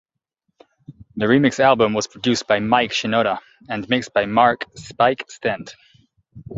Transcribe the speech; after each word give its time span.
The 1.15 1.27
remix 1.27 1.59
album 1.59 1.93
was 1.93 2.07
produced 2.07 2.47
by 2.47 2.59
Mike 2.59 2.89
Shinoda 2.89 3.37
and 3.69 3.87
mixed 3.87 4.15
by 4.15 4.25
Mark 4.25 4.65
"Spike" 4.73 5.25
Stent. 5.29 5.75